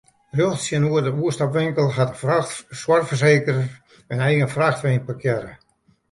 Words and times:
Rjocht 0.37 0.61
tsjinoer 0.65 1.03
de 1.07 1.11
oerstapwinkel 1.23 1.89
hat 1.97 2.19
de 2.21 2.39
soarchfersekerder 2.81 3.69
in 4.13 4.25
eigen 4.29 4.49
frachtwein 4.55 5.05
parkearre. 5.05 5.53